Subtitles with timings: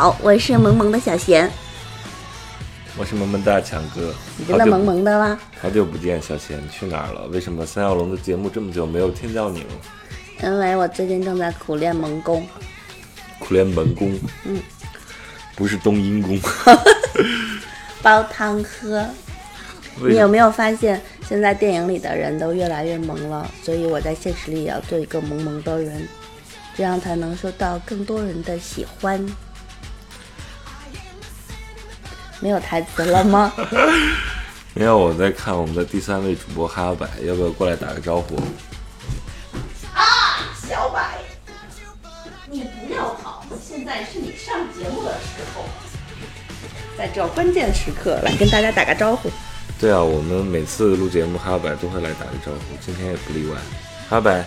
[0.00, 1.46] 好，我是萌萌的小贤。
[2.96, 5.38] 我是萌萌大强哥，你真的萌萌的啦？
[5.60, 7.26] 好久不见，小贤去哪儿了？
[7.26, 9.68] 为什么三小龙的节目这么久没有听到你了？
[10.42, 12.46] 因为我最近正在苦练萌功。
[13.38, 14.18] 苦练蒙功？
[14.46, 14.58] 嗯，
[15.54, 16.40] 不是冬阴功。
[18.00, 19.06] 煲汤喝。
[20.08, 20.98] 你有没有发现，
[21.28, 23.46] 现在电影里的人都越来越萌了？
[23.62, 26.08] 所以我在现实里也要做一个萌萌的人，
[26.74, 29.22] 这样才能受到更多人的喜欢。
[32.40, 33.52] 没有台词了吗？
[34.72, 38.36] 没有，我在看我们的第三位主播哈小白，要不要过来打个招呼？
[39.94, 41.18] 啊，小白，
[42.48, 45.64] 你不要跑，现在是你上节目的时候，
[46.96, 49.30] 在这关键时刻来跟大家打个招呼。
[49.78, 53.56] 对啊，我们每次录节目，哈小白都会来打个招呼，今天也不例外。
[54.08, 54.44] 哈小白，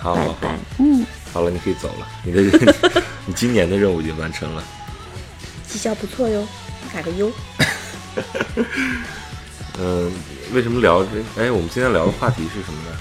[0.00, 0.36] 好好好，
[0.78, 2.42] 嗯，好了，你可以走了，你的
[3.24, 4.62] 你今年的任务已经完成了。
[5.76, 6.42] 绩效不错哟，
[6.90, 7.30] 打个优。
[9.78, 10.10] 嗯，
[10.54, 11.10] 为什么聊这？
[11.38, 12.96] 哎，我们今天聊的话题是什么呢？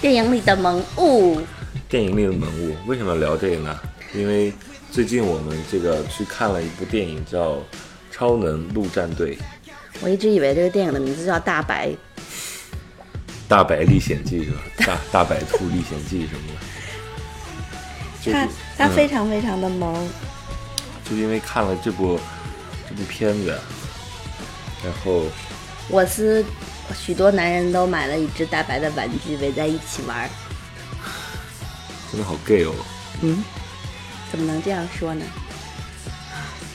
[0.00, 1.40] 电影里的萌物。
[1.88, 3.76] 电影里的萌物，为什么要聊这个呢？
[4.14, 4.52] 因为
[4.92, 7.54] 最近我们这个去看了一部电影，叫
[8.12, 9.36] 《超能陆战队》。
[10.00, 11.88] 我一直以为这个电影的名字叫《大白》。
[13.48, 14.60] 大白历险记是吧？
[14.86, 18.30] 大大白兔历险记什么的。
[18.32, 20.08] 它它非常非常的萌。
[21.12, 22.18] 就因为看了这部
[22.88, 23.58] 这部片子，
[24.82, 25.24] 然后
[25.88, 26.42] 我司
[26.96, 30.28] 许多男人都买了一只大白的玩具，围在一起玩。
[32.10, 32.72] 真的好 gay 哦。
[33.20, 33.44] 嗯？
[34.30, 35.24] 怎么能这样说呢？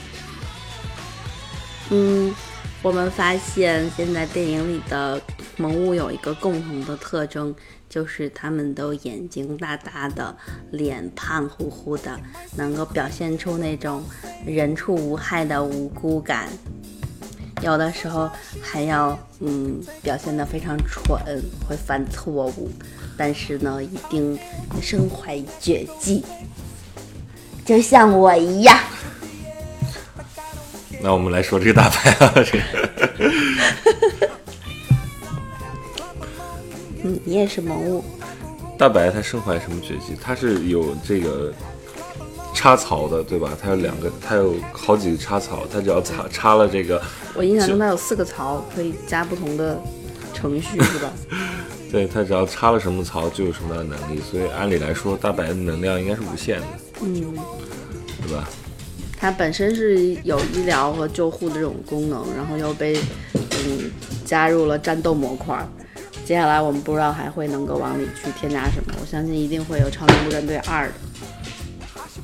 [1.89, 2.35] 嗯，
[2.83, 5.19] 我们发现现在电影里的
[5.55, 7.55] 萌物有一个共同的特征。
[7.89, 10.35] 就是他们都眼睛大大的，
[10.71, 12.19] 脸胖乎乎的，
[12.55, 14.03] 能够表现出那种
[14.45, 16.49] 人畜无害的无辜感，
[17.61, 18.29] 有的时候
[18.61, 21.17] 还要嗯表现得非常蠢，
[21.67, 22.69] 会犯错误，
[23.17, 24.37] 但是呢一定
[24.81, 26.23] 身怀绝技，
[27.65, 28.77] 就像我一样。
[31.01, 33.26] 那我们来说这个大牌啊，这个。
[37.25, 38.03] 你也是萌物，
[38.77, 40.15] 大白他身怀什么绝技？
[40.21, 41.53] 他是有这个
[42.53, 43.51] 插槽的，对吧？
[43.61, 47.01] 他有两个，他有好几个插槽，他只要插插了这个。
[47.35, 49.79] 我印象中他有四个槽，可以加不同的
[50.33, 51.11] 程序，是吧？
[51.91, 54.19] 对他只要插了什么槽，就有什么样的能力。
[54.19, 56.67] 所以按理来说，大白的能量应该是无限的，
[57.01, 57.33] 嗯，
[58.21, 58.47] 对吧？
[59.19, 62.99] 他本身是有医疗和救护的这种功能，然后又被
[63.33, 63.89] 嗯
[64.25, 65.67] 加入了战斗模块。
[66.27, 70.93] 接下来我们不知道还会能够往里去添加什么，我相信一定会有《超能陆战队二》的。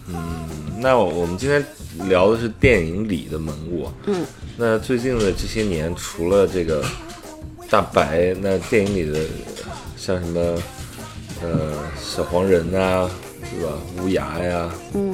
[0.10, 0.46] 嗯，
[0.82, 1.66] 那我们今天
[2.10, 3.90] 聊的是电影里的萌物。
[4.08, 4.26] 嗯，
[4.58, 6.84] 那最近的这些年，除了这个
[7.70, 9.22] 大白，那电影里的
[9.96, 10.62] 像什么
[11.42, 13.10] 呃小黄人呐，
[13.50, 13.72] 是吧？
[14.02, 15.14] 乌鸦呀，嗯，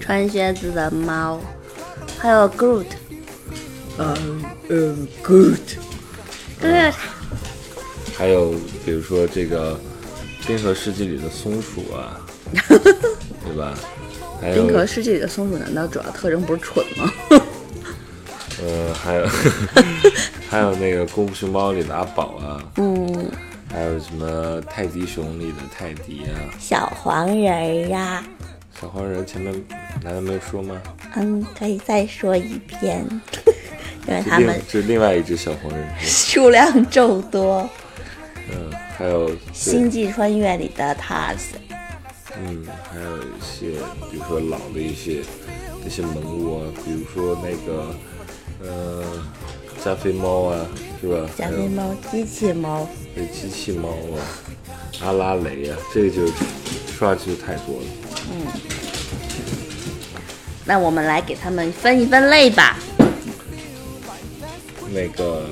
[0.00, 1.38] 穿靴子的猫，
[2.18, 2.86] 还有 Groot，
[3.98, 6.94] 嗯嗯，Groot，Groot。
[8.18, 8.52] 还有，
[8.84, 9.78] 比如说这个
[10.46, 12.20] 《冰河世纪》里的松鼠啊，
[12.66, 13.72] 对吧？
[14.40, 17.12] 还有《冰河世纪》里的松鼠难道主要特征不是蠢吗？
[18.60, 19.26] 呃，还有
[20.50, 23.30] 还有那个《功夫熊猫》里的阿宝啊，嗯，
[23.72, 28.24] 还有什么《泰迪熊》里的泰迪啊，小黄人呀，
[28.80, 29.54] 小黄人前面
[30.02, 30.76] 难道没有说吗？
[31.14, 33.06] 嗯，可以再说一遍，
[34.08, 37.68] 因为他们是另外一只小黄人，数量众多。
[38.50, 41.36] 嗯，还有《星际穿越》里的 Taz。
[42.40, 43.72] 嗯，还有一些，
[44.10, 45.22] 比如说老的一些
[45.82, 47.94] 那些萌物啊，比如说那个，
[48.62, 49.04] 呃，
[49.84, 50.66] 加菲猫啊，
[51.00, 51.28] 是吧？
[51.36, 52.88] 加菲猫、机器猫。
[53.14, 54.22] 对，机器猫啊，
[55.02, 56.26] 阿拉蕾啊，这个就
[56.96, 57.86] 说下去太多了。
[58.30, 58.46] 嗯。
[60.64, 62.78] 那我们来给他们分一分类吧。
[64.92, 65.46] 那个。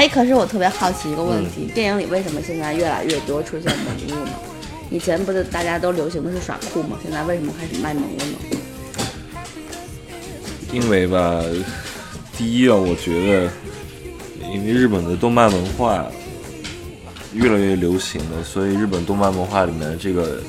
[0.00, 4.30] 哎，可是我特别好奇一个问题：电影里为什么现在越来越多出现萌物呢？
[4.88, 6.96] 以前不是大家都流行的是耍酷吗？
[7.02, 8.38] 现在为什么开始卖萌了呢？
[10.72, 11.42] 因为吧，
[12.34, 13.50] 第一啊，我觉得，
[14.50, 16.06] 因为日本的动漫文化
[17.34, 20.40] 越来越流行了，所以日本动漫文化里面这个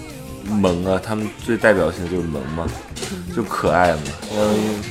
[0.46, 2.66] 萌啊，他们最代表性的就是萌嘛，
[3.36, 4.02] 就可爱嘛。
[4.34, 4.82] 嗯。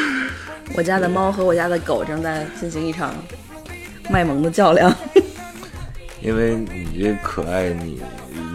[0.81, 3.13] 我家的猫和我家的狗正在进行一场
[4.09, 4.91] 卖萌的较量。
[6.23, 8.01] 因为你这可爱，你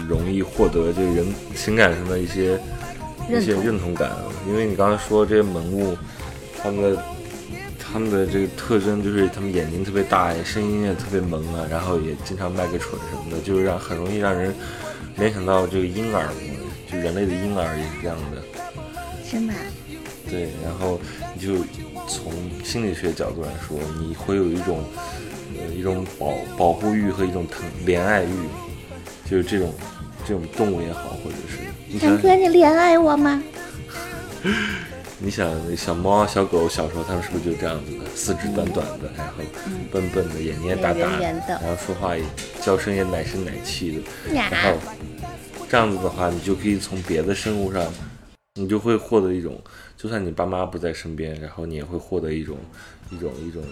[0.08, 1.24] 容易获得这个人
[1.54, 2.58] 情感上的一些
[3.30, 4.10] 一些认同感，
[4.48, 5.96] 因为你刚才说这些萌物，
[6.60, 7.00] 他们的
[7.78, 14.52] 他们的这个特征就是他们眼睛特别大，声音也特别萌啊，然后也经常卖个蠢什么的，就是让很容易让人
[15.16, 16.26] 联想到这个婴儿，
[16.90, 18.42] 就人类的婴儿也是这样的。
[19.24, 19.54] 是吗？
[20.28, 21.00] 对，然后
[21.36, 21.54] 你就
[22.06, 22.32] 从
[22.64, 24.84] 心理学角度来说，你会有一种
[25.58, 28.30] 呃一种保保护欲和一种疼怜爱欲，
[29.28, 29.72] 就是这种
[30.26, 31.58] 这种动物也好，或者是
[31.88, 33.42] 你想你怜爱我吗？
[35.18, 39.32] 你想小猫啊小狗小时候它们是不是就这样子的，四肢短短的，然后
[39.90, 42.22] 笨笨的，眼睛也大大然后说话也
[42.60, 44.78] 叫声也奶声奶气的，然后
[45.70, 47.82] 这样子的话，你就可以从别的生物上，
[48.60, 49.58] 你就会获得一种，
[49.96, 52.56] 就算你爸妈不在身边，然后你也会获得一种
[53.10, 53.62] 一种一种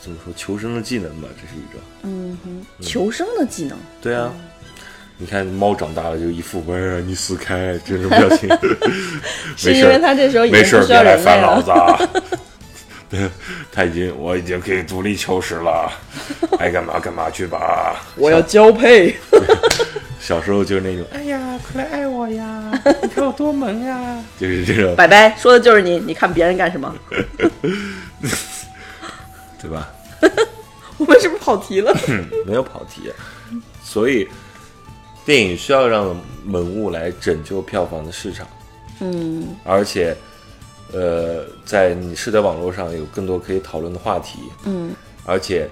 [0.00, 1.80] 怎么说求生的技能吧，这是一种。
[2.02, 3.76] 嗯哼，求生的技能。
[4.00, 4.32] 对啊，
[5.18, 8.48] 你看猫长大了就一副喂儿你死开这种表情，
[9.56, 11.62] 是因为没事儿它这时候已经没事儿不需要人类别来烦老了。
[11.62, 11.98] 子啊。
[13.10, 13.28] 对，
[13.70, 15.92] 他已经我已经可以独立求食了，
[16.58, 18.02] 爱干嘛干嘛去吧。
[18.16, 19.14] 我要交配。
[20.22, 22.70] 小时候就是那种，哎呀，快来爱我呀！
[23.02, 24.22] 你看我多萌呀！
[24.38, 25.98] 就是这种，拜拜，说的就是你。
[25.98, 26.94] 你看别人干什么？
[29.60, 29.90] 对吧？
[30.96, 31.92] 我们是不是跑题了？
[32.46, 33.12] 没有跑题，
[33.82, 34.28] 所以
[35.24, 38.46] 电影需要让萌物来拯救票房的市场，
[39.00, 40.16] 嗯，而且，
[40.92, 44.92] 呃，在你是在网络上有更多可以讨论的话题，嗯，
[45.24, 45.68] 而且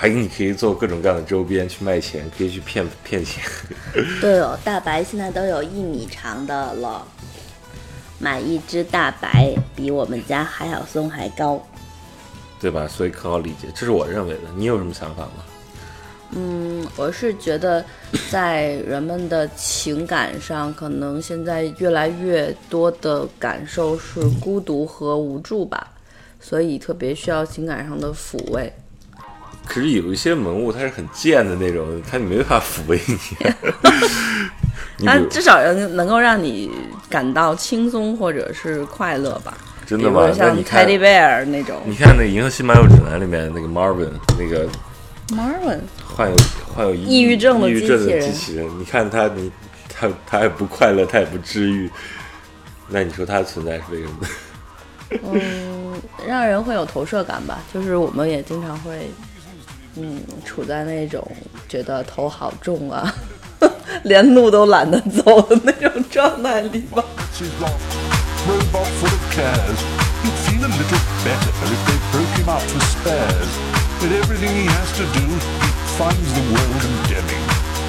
[0.00, 3.42] 还你可以做各种各样的周边去卖钱，可以去骗骗钱。
[4.22, 7.04] 对哦，大白现在都有一米长的了，
[8.20, 11.60] 买一只大白比我们家海小松还高。
[12.60, 12.86] 对吧？
[12.86, 14.42] 所以可好理解，这是我认为的。
[14.56, 15.44] 你有什么想法吗？
[16.30, 17.84] 嗯，我是觉得
[18.30, 25.90] 在人们的情感上，可能现在越来越多的感受是孤独和无助吧，
[26.38, 28.72] 所以特别需要情感上的抚慰。
[29.68, 33.18] 可是有一些萌物它是很贱的那种，它没办法抚慰你。
[34.96, 36.70] 你比它至少能能够让你
[37.08, 39.56] 感到轻松或者是快乐吧。
[39.86, 40.32] 真的吗？
[40.32, 41.80] 像 Teddy Bear 那种。
[41.84, 44.66] 你看那《银河系漫游指南》里面那个 Marvin，那个
[45.28, 46.36] Marvin 患有
[46.74, 49.52] 患有抑郁症的抑郁症的机器人机器人，你看他，你
[49.88, 51.90] 他他也不快乐，他也不治愈，
[52.88, 54.26] 那你说他的存在是为什么？
[55.32, 55.94] 嗯，
[56.26, 57.60] 让人会有投射感吧。
[57.72, 59.10] 就是我们也经常会，
[60.00, 61.26] 嗯，处在那种
[61.68, 63.12] 觉得头好重啊，
[64.04, 67.02] 连路都懒得走的那种状态里吧。
[67.38, 67.94] his loft.
[68.46, 69.80] Robot full of cares.
[70.22, 73.50] He'd feel a little better if they broke him up for spares.
[74.00, 77.44] But everything he has to do, he finds the world condemning.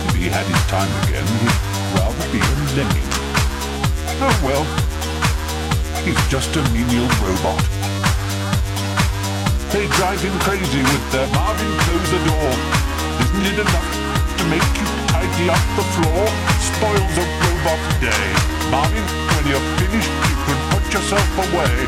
[0.10, 1.58] If he had his time again, he'd
[1.94, 3.10] rather be a lemming.
[4.22, 4.66] Oh well,
[6.04, 7.62] he's just a menial robot.
[9.72, 12.52] They drive him crazy with their Marvin close the door.
[13.22, 13.90] Isn't it enough
[14.42, 16.26] to make you tidy up the floor?
[16.58, 18.26] Spoils a robot's day.
[18.74, 21.86] Marvin, when you're finished, you can put yourself away.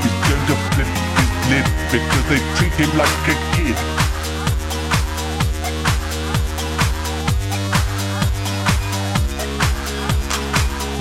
[0.00, 3.76] He's going to flip his lid because they treat him like a kid.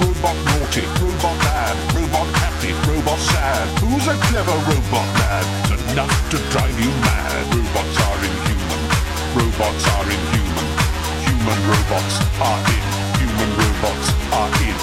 [0.03, 3.67] Robot naughty, robot bad, robot happy, robot sad.
[3.79, 5.66] Who's a clever robot lad?
[5.91, 7.45] Enough to drive you mad.
[7.53, 8.81] Robots are inhuman.
[9.35, 10.67] Robots are inhuman.
[11.25, 12.83] Human robots are in.
[13.17, 14.77] Human robots are in.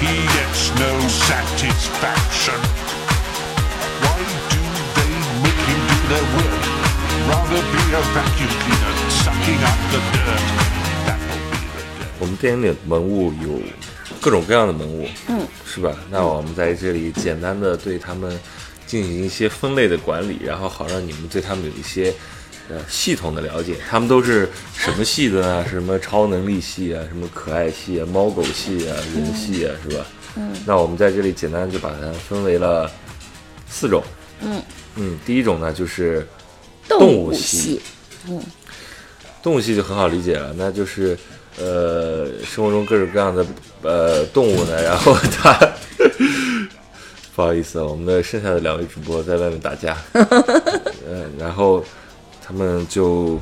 [0.00, 2.60] He gets no satisfaction.
[4.02, 4.18] Why
[4.48, 4.60] do
[4.96, 5.12] they
[5.44, 6.62] make him do their work?
[7.28, 10.46] Rather be a vacuum cleaner sucking up the dirt.
[11.06, 12.08] That'll be the day.
[12.18, 13.60] 我们电影里的文物有
[14.20, 15.92] 各种各样的文物，嗯，是吧？
[16.10, 18.38] 那我们在这里简单的对他们
[18.90, 22.12] 进行一些分类的管理，然后好让你们对它们有一些
[22.68, 23.76] 呃系统的了解。
[23.88, 25.64] 它们都是什么系的呢？
[25.64, 30.04] 是什么超能力系啊，什么可爱系啊，猫狗系啊，人系啊，是吧？
[30.34, 32.90] 嗯，那我们在这里简单就把它分为了
[33.68, 34.02] 四种。
[34.40, 34.60] 嗯
[34.96, 36.26] 嗯，第一种呢就是
[36.88, 37.80] 动物系。
[38.28, 38.42] 嗯，
[39.40, 41.16] 动物系就很好理解了，那就是
[41.56, 43.46] 呃生活中各种各样的
[43.82, 45.56] 呃动物呢，然后它
[47.40, 51.82] 不好意思啊，我们的剩下的两位主播在外面打架，呃， 然后
[52.44, 53.40] 他们就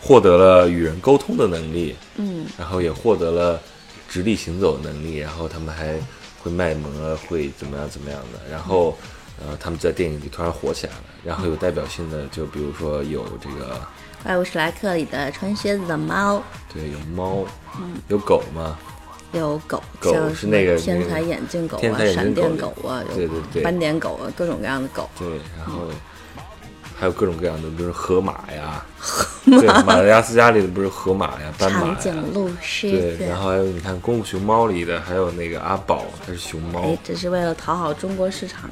[0.00, 3.60] 获得了与人沟通的能力，嗯，然后也获得了
[4.08, 5.96] 直立行走的能力，然后他们还
[6.44, 8.96] 会卖萌啊，会怎么样怎么样的，然后
[9.44, 13.80] 呃他们在电影里突然火起来了，然后有代表性的就比如说有这个
[14.22, 16.40] 怪物史莱克里的穿靴子的猫，
[16.72, 17.44] 对，有猫，
[18.06, 18.78] 有狗嘛，
[19.38, 25.08] 有狗，狗是那个天才眼镜狗啊、闪电狗狗啊，有对对对斑点狗啊，各种各样的狗。
[25.18, 25.88] 对，然后
[26.96, 28.84] 还有各种各样的，比如河马呀，
[29.44, 33.24] 对，马达加斯加里的不是河马呀、斑马长，颈鹿、狮对，子。
[33.24, 38.70] 然后还有你看《功夫熊猫》里的，还有那个阿宝，它是熊猫哎，，这是为了讨好中国市场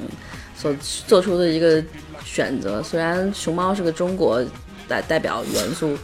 [0.55, 0.73] 所
[1.05, 1.83] 做出的一个
[2.23, 2.81] 选择。
[2.81, 4.43] 虽然熊猫是个中国
[4.87, 5.97] 代代表元素，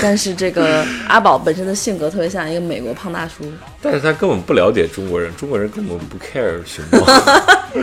[0.00, 3.44] 但是这个阿宝本身的性格特别像一个美国胖大叔。
[3.80, 7.06] 但是他根本不了解中国人，中国人根本不 care 熊猫。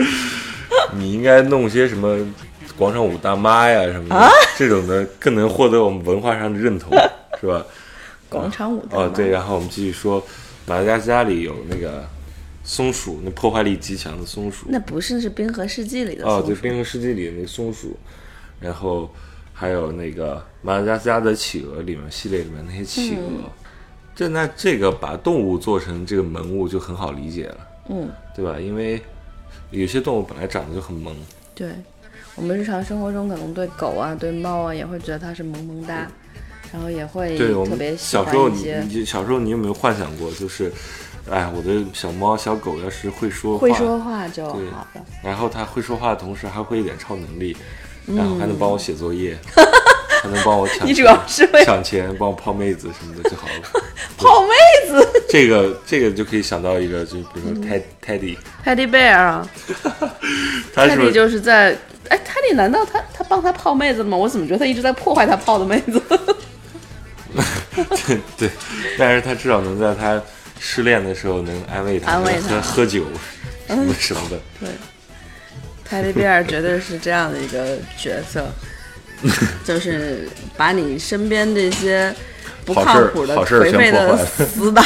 [0.94, 2.18] 你应该弄些什么
[2.76, 6.90] 广场舞大妈呀什么的，啊这种的更能获得我们文化上的认同，
[7.40, 7.64] 是吧？
[8.28, 10.24] 广场舞的哦，对，然后我们继续说，
[10.66, 12.04] 马达加斯加里有那个
[12.62, 14.66] 松鼠，那破坏力极强的松鼠。
[14.68, 17.96] 那不是是《冰河世纪》里的哦，对，《冰河世纪》里的那松鼠，
[18.60, 19.12] 然后
[19.60, 23.44] 还有那个马达加斯加的企鹅里面系列里面那些企鹅，嗯
[24.16, 27.56] 这那这个把动物做成这个萌物就很好理解了，
[27.90, 28.58] 嗯，对吧？
[28.58, 29.02] 因为
[29.70, 31.14] 有些动物本来长得就很萌，
[31.54, 31.74] 对，
[32.36, 36.10] 我们日常生活中可能对狗啊、对猫啊也会觉得它是萌萌哒，
[36.72, 40.72] 然后也会对我们特别喜小时候你你小时候你有没有幻想过，就是，
[41.30, 44.56] 哎，我的小猫小狗要是会说话，会说话就好
[44.94, 45.04] 了。
[45.22, 49.36] 然后它会说话的同时还会一点超能力，嗯然后还能帮我写作业，
[50.22, 53.82] 还能帮我抢 你主要是抢钱，帮我泡妹子什么的就好了。
[54.16, 54.54] 泡妹
[54.88, 59.48] 子这个这个就可以想到一个，就比如嗯说 Ted Teddy，，Teddy Bear 啊，
[59.82, 60.10] Teddy
[60.74, 61.76] 他是不是就是在
[62.08, 64.16] 哎，Teddy 难道他他帮他泡妹子了吗？
[64.16, 66.02] 我怎么觉得他一直在破坏他泡的妹子？
[68.36, 68.50] 对，
[68.98, 70.20] 但是他至少能在他
[70.58, 73.04] 失恋的时候能安慰他，安慰他喝喝酒
[73.68, 74.38] 什么什么的。
[74.58, 74.68] 对
[75.90, 78.46] ，Teddy Bear 绝对是这样的一个角色，
[79.64, 82.14] 就是把你身边这些
[82.64, 84.84] 不靠谱的颓废的全破坏死党，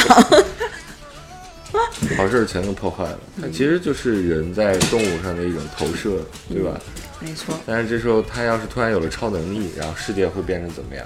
[2.17, 6.79] 好事儿全都破坏了，它 其实就是人在动物上的一种投射，对吧？
[7.19, 7.57] 没错。
[7.65, 11.05] 但是这时候他要是突然有了超能力，然后世界会变成怎么样？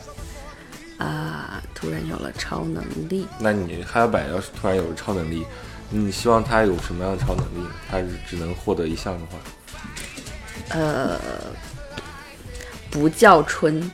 [0.98, 5.46] 啊，突然有了超能力，那你哈尔柏要是突然有了超能力，
[5.90, 7.64] 你希望他有什么样的超能力？
[7.64, 7.70] 呢？
[7.90, 9.38] 他只能获得一项的话，
[10.70, 11.20] 呃，
[12.92, 13.92] 不叫春，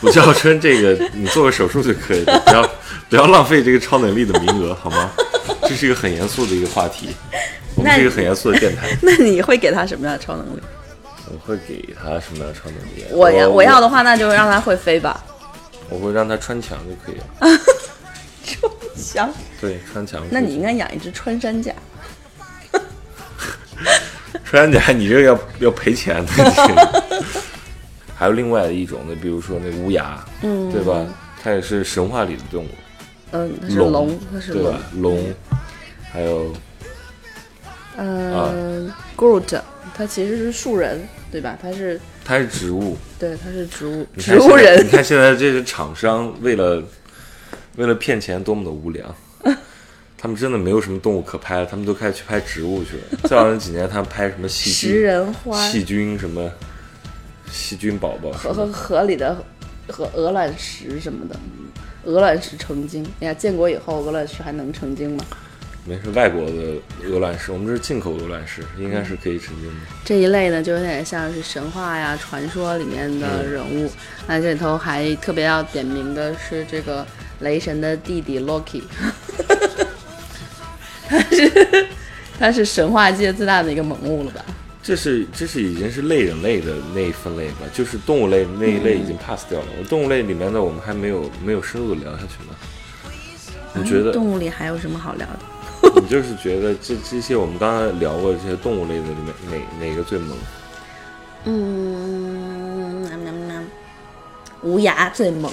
[0.00, 2.70] 不叫春这个，你做个手术就可以了， 不要
[3.10, 5.10] 不要浪费这个超能力的名额，好吗？
[5.62, 7.14] 这是一个很严肃的一个话题，
[7.76, 8.96] 我们是一个很严肃的电台。
[9.02, 10.60] 那你会给他什么样的超能力？
[11.28, 13.04] 我会给他什么样的超能力？
[13.10, 15.22] 我要我我要的话，那就让他会飞吧。
[15.88, 17.58] 我会让他穿墙就可以了。
[18.44, 20.24] 穿墙，对，穿墙。
[20.30, 21.72] 那你应该养一只穿山甲。
[24.44, 26.32] 穿山甲，你这个要要赔钱的。
[26.36, 27.24] 这个
[28.14, 31.04] 还有另外的一种那，比如说那乌鸦，嗯，对吧？
[31.42, 32.68] 它也是神话里的动物，
[33.32, 34.80] 嗯，它是龙龙，它是龙对吧。？
[34.94, 35.34] 龙，
[36.10, 36.52] 还有
[37.98, 39.60] 嗯，Groot，
[39.94, 41.58] 它其实是树人，对吧？
[41.60, 44.88] 它是它是植物，对，它是植物植物人你。
[44.88, 46.82] 看现在这些厂商为了
[47.76, 49.14] 为了骗钱多么的无良，
[50.18, 53.02] 他们真的没有什么动物可拍了，他们都开始去拍植物去了。
[53.28, 56.50] 再往前几年，他们拍什么细食菌、人花细菌什么
[57.50, 59.36] 细菌宝宝什和和河里的
[59.88, 61.36] 和鹅卵石什么的，
[62.04, 63.04] 鹅卵石成精。
[63.20, 65.24] 哎呀，建国以后鹅卵石还能成精吗？
[65.88, 66.74] 没事，外国的
[67.08, 69.86] 鹅卵石，我们这是进口鹅卵石，应该是可以成精的。
[70.04, 73.88] 这一类呢，就有点像是神话呀、传说里面的人物。
[74.26, 77.06] 那这里头还特别要点名的是这个
[77.38, 78.82] 雷神的弟弟 Loki，
[81.08, 81.86] 他是
[82.38, 84.44] 他是神话界最大的一个萌物了吧？
[84.82, 89.66] 这是这是已经是类人类的那一分类吧，就是动物类那一类已经 pass 掉了。
[89.78, 92.54] 我动物类里面的我们还没有没有深入的聊下去呢。
[93.74, 94.12] 你觉得？
[94.12, 95.40] 动物里还有什么好聊的？
[96.00, 100.36] 你就是觉得这这些我们刚才聊过的这些动物类的里面哪哪个最萌？
[101.44, 103.08] 嗯，
[104.62, 105.52] 无牙最萌，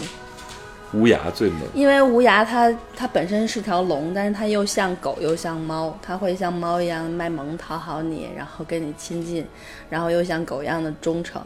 [0.94, 1.60] 乌鸦最萌。
[1.74, 9.46] 因为无牙它它本身是条龙，但是它又像狗又像猫，它会像猫一样卖萌讨好你，然后跟你亲近，
[9.90, 11.42] 然后又像狗一样的忠诚。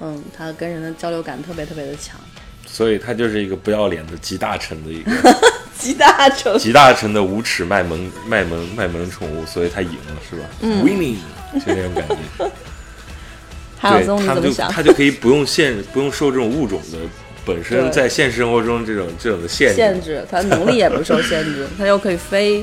[0.00, 2.18] 嗯，它跟人的交流感特别特别的强。
[2.66, 5.10] 所以它就是一个不要脸的集大成的一个
[5.78, 12.50] 集大成，集大成的无耻卖萌卖萌卖萌宠物，所以它赢了是吧、嗯 w i n n i n g 就那种感觉。
[13.80, 14.72] 韩晓对，松你他们就怎么想？
[14.72, 16.98] 他就可以不用限不用受这种物种的
[17.48, 19.74] 本身在现实生活中这种这种的限制。
[19.74, 22.62] 限制， 它能力也不受限制，它又可以飞，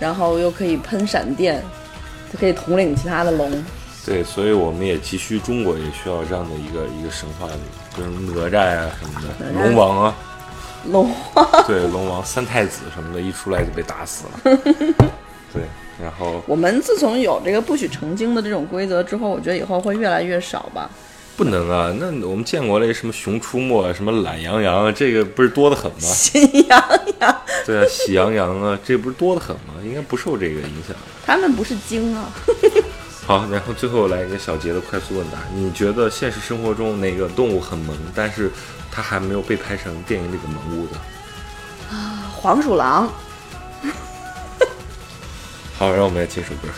[0.00, 1.62] 然后又可以喷闪电，
[2.32, 3.64] 它可以统领其他的龙。
[4.04, 7.54] 对，所以我们也急需中国也需要这样的一个一个神话的，
[7.94, 10.16] 比如哪吒呀、什么的，龙王啊，
[10.90, 11.10] 龙
[11.68, 14.58] 对，龙王三太子什么的，一出来就被打死了。
[15.54, 15.62] 对，
[16.02, 20.90] 然后我们自从有这个不许成精的这种规则之后，我觉得以后会越来越少吧。
[21.36, 25.98] 不能啊，那我们见过那什么《熊出没》啊，什么《懒羊羊》啊，这个不是多得很吗？
[26.00, 29.74] 喜羊羊，对啊，喜羊羊啊，这不是多得很吗？
[29.82, 30.96] 应该不受这个影响。
[31.26, 32.30] 他们不是精啊。
[33.26, 38.50] 好，然后最后来一个小杰的快速问答，你觉得现实生活中哪个动物很萌，但是
[38.92, 40.96] 它还没有被拍成电影里的萌物的？
[41.90, 43.10] 啊黄鼠狼，
[45.78, 46.68] 好，让我们来听首歌。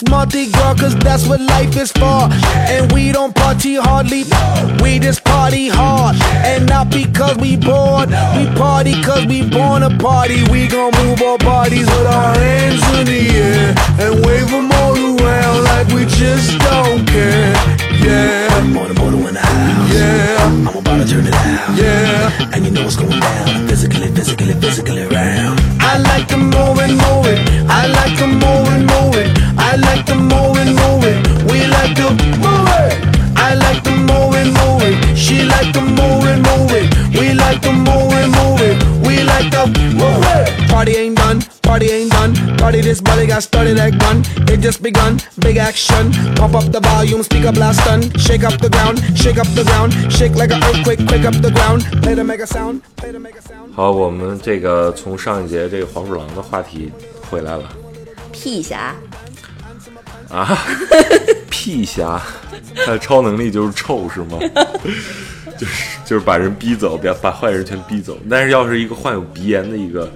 [0.00, 2.28] It's Mardi Gras, cause that's what life is for.
[2.70, 4.24] And we don't party hardly,
[4.82, 6.16] we just party hard.
[6.44, 10.42] And not because we bored, we party cause we born a party.
[10.50, 14.96] We gon' move our bodies with our hands in the air and wave them all
[14.96, 17.54] around like we just don't care.
[18.00, 18.48] Yeah.
[18.72, 19.92] Motor, motor in the house.
[19.92, 21.76] Yeah, I'm about to turn it out.
[21.76, 22.54] yeah.
[22.54, 23.68] And you know what's going down.
[23.68, 25.60] Physically, physically, physically round.
[25.80, 27.40] I like them moving, moving.
[27.68, 28.89] I like them moving, moving.
[28.89, 28.89] I
[29.79, 31.21] like them moving, moving.
[31.47, 32.09] We like to
[32.43, 32.93] move it.
[33.37, 35.15] I like them moving, moving.
[35.15, 36.89] She like them moving, moving.
[37.11, 38.77] We like them moving, moving.
[39.01, 40.69] We like to move it.
[40.69, 41.41] Party ain't done.
[41.61, 42.57] Party ain't done.
[42.57, 44.23] Party this body got started at gun.
[44.47, 45.19] It just begun.
[45.39, 46.11] Big action.
[46.35, 47.23] Pump up the volume.
[47.23, 48.01] Speak up loud stun.
[48.17, 48.99] Shake up the ground.
[49.17, 49.93] Shake up the ground.
[50.11, 51.05] Shake like an earthquake.
[51.07, 51.83] Quake up the ground.
[52.01, 52.81] Play to make a sound.
[52.97, 53.73] Play to make a sound.
[53.73, 56.91] 好，我们这个从上一节这个黄鼠狼的话题
[57.29, 57.63] 回来了
[58.31, 58.95] 屁侠，
[60.30, 60.58] 啊，
[61.50, 62.20] 屁侠，
[62.86, 64.38] 他的超能力就是臭是吗？
[65.58, 68.18] 就是就是把人逼走，把把坏人全逼走。
[68.30, 70.10] 但是要是一个患有鼻炎的一个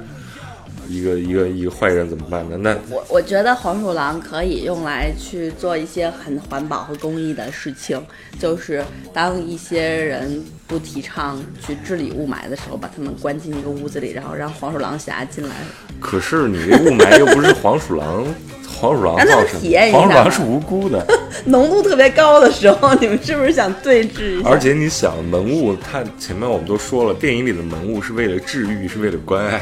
[0.89, 2.57] 一个一个一个坏人怎么办呢？
[2.61, 8.01] 那我我觉得黄鼠狼可以用来去做一些很环保和公益的事情，
[8.39, 15.55] 就是当一些人不提倡去治理雾霾的时候，把他们关进一个屋子里，然后让黄鼠狼侠进来。
[16.01, 18.25] 可是你这雾霾又不是黄鼠狼，
[18.69, 21.07] 黄鼠狼造成体验一下的，黄鼠狼是无辜的。
[21.47, 24.49] 浓度特别高的时候，你们是不是想对峙一下？
[24.49, 29.61] 而且你想，萌物，它前面我们都说了，电影里的萌物是为了治愈，是为了关爱。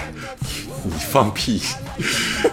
[0.85, 1.61] 你放屁！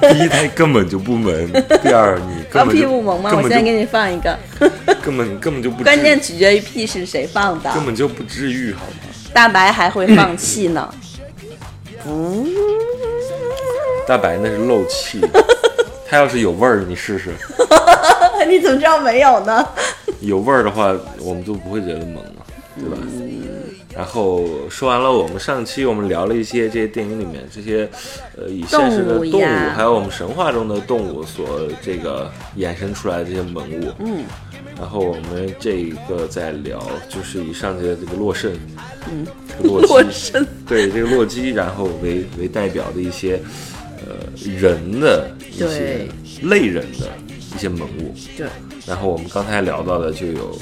[0.02, 1.48] 第一，胎根本就不萌；
[1.82, 3.32] 第二，你根放本就屁不萌吗？
[3.36, 4.38] 我现在给你放一个，
[5.02, 7.72] 根本根本就不 关键取决于屁是谁放的。
[7.74, 9.10] 根本就不治愈，好吗？
[9.34, 10.94] 大白还会放气呢。
[14.08, 15.22] 大白那是漏气，
[16.08, 17.30] 他要是有味儿，你试试。
[18.48, 19.68] 你怎么知道没有呢？
[20.22, 22.98] 有味儿的话，我们就不会觉得萌了，对吧？
[23.96, 27.90] 然后说完了，我们上期我们聊了一些这些电影里面这些，
[28.38, 33.92] 呃，以现实的动物动物，还有我们神话中的动物所这个衍生出来的这些萌物。
[34.00, 34.24] 嗯。
[34.80, 38.50] 然后我们这一个在聊，就是以上节的这个洛圣，
[39.12, 39.28] 嗯，
[39.62, 43.42] 洛 洛基圣，对这个洛基，然后为为代表的一些，
[44.08, 46.08] 呃，人的一些
[46.44, 47.10] 类人的
[47.54, 48.16] 一些萌物。
[48.38, 48.48] 对，
[48.86, 50.58] 然后我们刚才聊到的就有，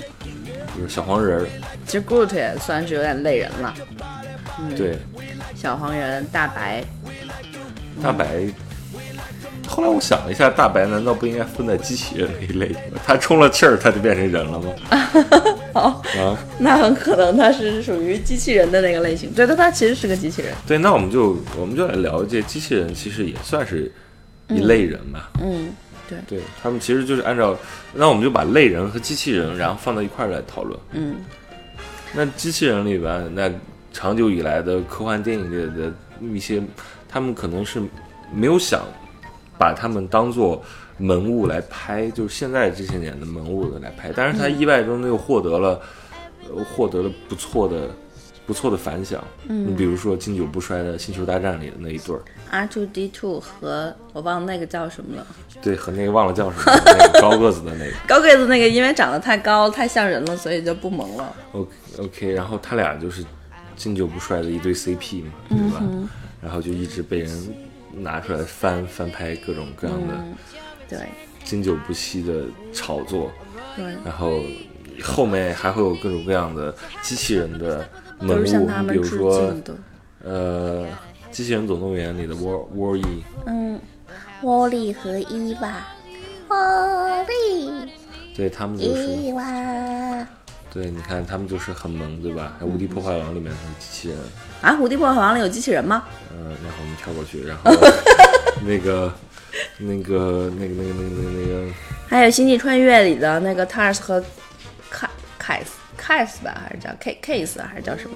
[0.75, 1.47] 就是小黄人儿，
[1.87, 3.73] 其实 Groot 也算是有点累人了。
[4.75, 4.97] 对，
[5.55, 6.83] 小黄人、大白，
[8.03, 8.25] 大白。
[9.67, 12.73] 后来我想了一下，大白难道不应该分在机器人那一类？
[13.05, 14.73] 他充了气儿，他就变成人了吗？
[15.73, 19.31] 哦，啊，那很可能他是属于机器人的那个类型。
[19.33, 20.53] 对，但他其实是个机器人。
[20.65, 23.91] 对，那我们就我们就来了解机器人，其实也算是
[24.47, 25.29] 一类人吧。
[25.43, 25.69] 嗯，
[26.09, 27.55] 对，对他们其实就是按照，
[27.93, 30.79] 那我们就把类人和机器人，然后放到一块儿来讨论。
[30.93, 31.17] 嗯，
[32.13, 33.51] 那机器人里边，那
[33.91, 36.61] 长久以来的科幻电影里的一些，
[37.07, 37.81] 他们可能是
[38.33, 38.81] 没有想
[39.57, 40.63] 把他们当做
[40.99, 45.81] 文物来拍，就是现在这些年的文物的来拍，但是他意外中又获得了，
[46.49, 47.89] 呃，获得了不错的
[48.47, 49.23] 不错的反响。
[49.47, 55.27] 嗯，你比如说经久不衰的《星球大战》里的那一对儿，R two D two 和我忘了那个叫什么了，
[55.61, 57.91] 对，和那个忘了叫什么，那个高个子的那个。
[58.07, 61.35] 高个子那个，因为长得太高太像人了，所以就不萌了。
[61.51, 63.23] OK OK，然后他俩就是
[63.75, 65.83] 经久不衰的一对 CP 嘛，对吧？
[66.41, 67.55] 然后就一直被人
[67.97, 70.13] 拿出来翻翻拍各种各样的
[70.87, 70.99] 对
[71.43, 73.31] 经久不息的炒作，
[73.75, 74.39] 对，然后
[75.03, 77.87] 后面还会有各种各样的机器人的萌
[78.19, 79.73] 都是向，他们致比如说敬的。
[80.23, 80.85] 呃，
[81.31, 83.79] 《机器人总动员》里的 War War E，嗯，
[84.41, 85.85] 沃利和伊娃，
[86.49, 87.91] 沃利
[88.35, 89.43] 对他们就是伊娃
[90.69, 92.55] 对，你看他们就是很萌，对吧？
[92.59, 94.17] 还有《无敌破坏王》里面的机器人，
[94.61, 94.73] 啊！
[94.79, 96.03] 《无敌破坏王》里有机器人吗？
[96.31, 97.71] 嗯，然后我们跳过去，然后
[98.63, 99.11] 那个
[99.79, 101.73] 那个那个那个那个那个那个，
[102.07, 104.23] 还有《星际穿越》里的那个 Tars 和
[104.91, 105.76] 凯凯斯
[106.07, 108.15] 凯斯吧，还是叫 K Case 还是叫什么？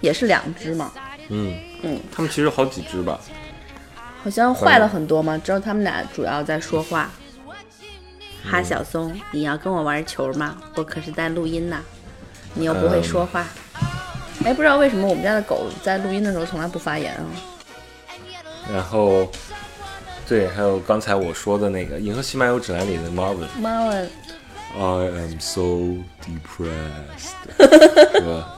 [0.00, 0.90] 也是两只嘛，
[1.28, 3.20] 嗯嗯，他们其实有好几只吧？
[4.24, 5.36] 好像坏了很多嘛。
[5.36, 7.10] 只有他们俩主要在说话。
[8.42, 10.56] 哈，小松，你要跟我玩球吗？
[10.76, 11.82] 我可是在录音呢，
[12.54, 13.46] 你又不会说话。
[14.42, 17.26] 哎，不知道为什么我们家的狗在录音的时候从来不发言啊？
[18.72, 19.30] 然后
[20.26, 23.46] 对，还有刚才我说的那个《银河系漫游指南》里的 Marvin。
[23.60, 23.92] 妈妈
[24.76, 25.62] I am so
[26.22, 28.56] depressed， 对吧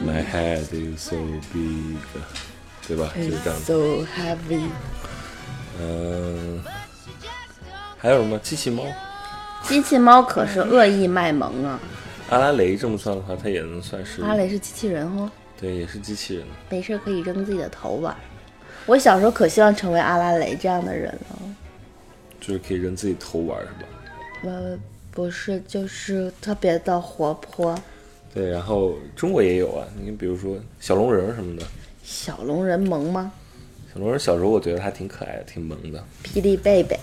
[0.00, 1.16] ？My head is so
[1.52, 1.96] big，
[2.86, 3.10] 对吧？
[3.16, 3.64] 就是这样子。
[3.64, 4.68] so heavy。
[5.80, 6.62] 嗯、
[7.98, 8.84] 还有什么机器猫？
[9.62, 11.80] 机器猫可是恶意卖萌啊！
[12.30, 16.46] 阿拉蕾这么算的话，它也能算是阿拉蕾是机器人哦，对，也是机器人。
[16.70, 18.16] 没事可以扔自己的头玩。
[18.86, 21.38] 我小时候可希望成为阿拉蕾这样的人了。
[22.40, 23.88] 就是可以扔自己头玩，是吧？
[24.44, 24.78] 呃，
[25.16, 27.74] 不是，就是特别的活泼。
[28.34, 31.64] 对，然后中国也有啊，你比如说小龙人什么的。
[32.04, 33.32] 小龙人萌吗？
[33.90, 36.04] 小龙人小时候我觉得还挺可爱的，挺萌的。
[36.22, 37.00] 霹雳贝贝，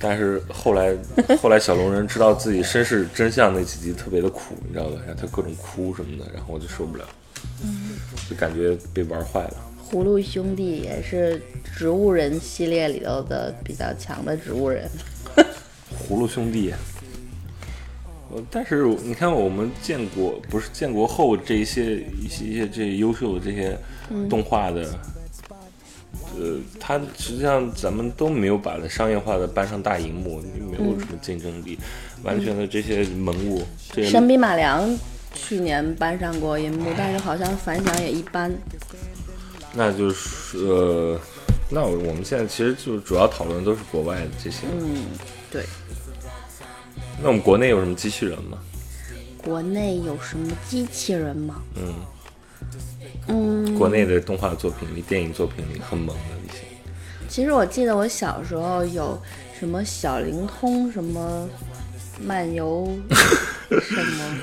[0.00, 0.96] 但是后来，
[1.40, 5.00] 后来小龙人知道自己身世真相那几集特别的苦，你知道吧？
[5.06, 7.06] 然后他各种哭什么的，然后我就受不了，
[8.28, 9.54] 就感觉被玩坏了。
[9.88, 11.40] 葫芦兄弟也是
[11.76, 14.90] 植物人系列里头的比较强的植物人。
[16.08, 16.72] 葫芦兄弟，
[18.30, 23.76] 呃，但是你看我们建国不是建国后这一些一些一些这些优秀的这些
[24.28, 24.82] 动画的，
[26.38, 31.78] 呃，它实际上咱们都没有把它商业化的搬上大荧幕，没有什么竞争力，
[32.22, 33.62] 完全的这些萌物，
[33.92, 34.98] 这些神笔马良
[35.34, 38.52] 去年搬上过荧幕，但是好像反响也一般。
[39.72, 41.20] 那就是呃，
[41.70, 44.66] 那我我们现在其实就主要讨论都是国外的这些。
[44.72, 45.06] 嗯，
[45.50, 45.64] 对。
[47.22, 48.58] 那我们国内有什么机器人吗？
[49.38, 51.62] 国内有什么机器人吗？
[51.76, 51.94] 嗯，
[53.28, 56.64] 嗯，国内的动画作品里、电影作品里很萌的一些。
[57.28, 59.20] 其实我记得我小时候有
[59.58, 61.48] 什么小灵通，什么
[62.22, 62.90] 漫游，
[63.68, 64.38] 什么，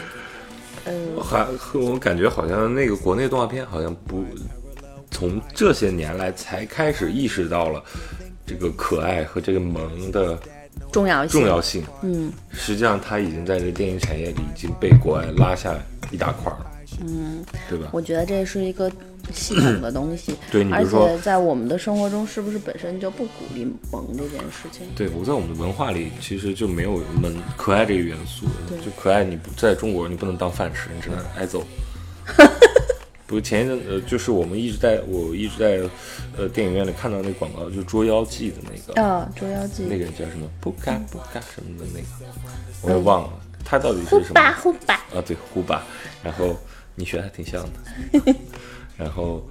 [0.85, 4.23] 呃，还我感觉好像那个国内动画片好像不
[5.09, 7.83] 从这些年来才开始意识到了
[8.45, 10.39] 这个可爱和这个萌的
[10.91, 11.39] 重要性。
[11.39, 11.83] 重要性。
[12.01, 15.75] 嗯，实际上它已经在这个电影产业里已经被国外拉下
[16.11, 16.67] 一大块了。
[16.99, 17.87] 嗯，对吧？
[17.91, 18.91] 我觉得这是一个
[19.33, 20.35] 系统的东西。
[20.51, 24.85] 对而且在我们的生活中，是不是本身就不鼓励萌这件事情？
[24.95, 28.45] 对，我在我们的文化里其实就没有萌可爱这个元素。
[28.83, 31.63] 就可爱，你不在中国你不能当饭吃，你只能挨揍。
[33.31, 35.89] 不，前一阵呃，就是我们一直在我一直在
[36.37, 40.45] 呃电影院里看到那个广告，就是《捉妖记》的那个，啊，《捉妖记》那个人叫什么？
[40.59, 42.05] 不嘎不嘎什么的那个，
[42.81, 43.29] 我也忘了，
[43.63, 44.33] 他到底是什么？
[44.33, 45.81] 吧呼吧，啊，对，呼巴。
[46.21, 46.55] 然后
[46.93, 48.35] 你学的还挺像的。
[48.97, 49.41] 然后，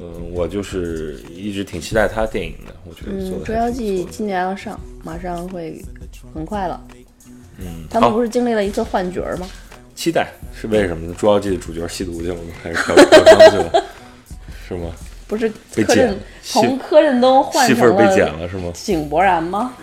[0.00, 5.84] 嗯、我就是一直挺期待他电影的，我觉得做嗯，《捉妖记》今年要上，马上会
[6.34, 6.82] 很快了。
[7.58, 9.46] 嗯，他们不是经历了一次换角吗？
[10.00, 10.26] 期待
[10.58, 11.14] 是为什么呢？
[11.20, 12.40] 《捉妖记》的主角吸毒去了吗？
[12.62, 13.84] 还是嫖嫖娼去了？
[14.66, 14.90] 是吗？
[15.28, 18.70] 不是被剪从柯震东换成戏份儿被剪了了是吗？
[18.72, 19.74] 井柏然吗？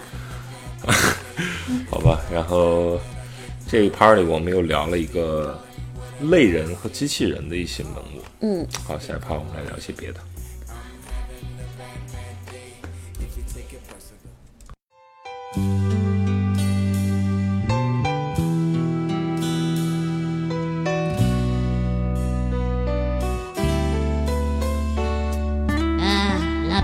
[1.92, 3.00] 好吧，然后
[3.70, 5.56] 这一 part 里我们又聊了一个
[6.22, 8.24] 类人和机器人的一些萌物。
[8.40, 10.20] 嗯，好，下一 part 我们来聊一些别的。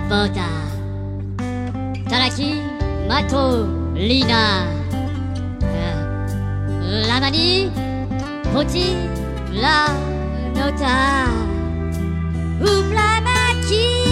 [0.09, 2.09] ボーー。
[2.09, 2.61] たらき
[3.07, 4.67] マトリーナ。
[7.03, 7.71] ーラマニ
[8.53, 8.95] ポチ
[9.59, 9.87] ラ
[10.53, 11.27] ノタ
[12.61, 13.31] ウラマ
[13.67, 14.02] キ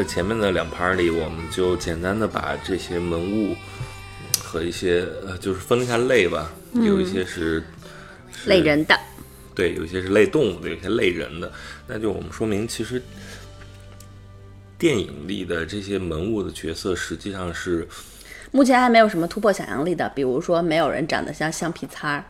[0.00, 3.54] 在前面的两盘里，我们就简单的把这些文物
[4.42, 7.62] 和一些呃，就是分了一下类吧，有一些是
[8.46, 8.98] 类人的。
[9.54, 11.52] 对，有一些是类动物的，有一些类人的。
[11.86, 13.02] 那就我们说明，其实
[14.78, 17.86] 电影里的这些文物的角色实际上是
[18.52, 22.24] 目前还没有什么突破想象力的，比如说没有人长得像橡皮擦儿，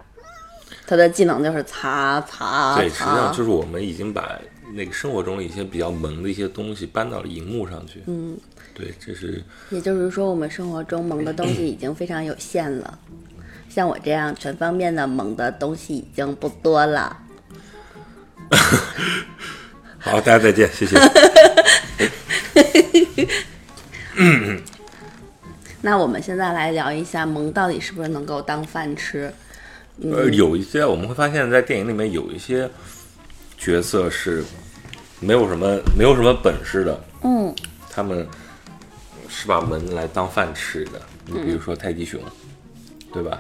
[0.87, 3.33] 他的技能就是擦擦对，实际上。
[3.33, 4.39] 就是我们已经把
[4.73, 8.03] 那个生活中的一些比较萌的一些东西搬到了荧幕上去。
[8.07, 8.39] 嗯，
[8.75, 12.99] 对，这是也就是说，我们生活中萌的东西已经非常有限了。
[13.69, 17.17] 像我这样全方面的萌的东西已经不多了。
[19.99, 20.97] 好，大家再见，谢谢。
[25.83, 29.33] 那我们现在来聊一下萌到底是不是能够当饭吃？
[30.03, 32.69] 呃，有一些我们会发现，在电影里面有一些
[33.59, 34.43] 角色是
[35.21, 37.55] 没有什么没有什么本事的，嗯，
[37.91, 38.27] 他们
[39.29, 41.01] 是把门来当饭吃的。
[41.27, 42.21] 你比如说泰迪熊，
[43.13, 43.39] 对吧？